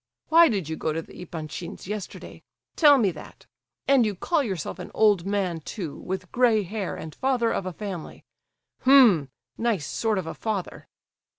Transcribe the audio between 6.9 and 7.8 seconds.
and father of a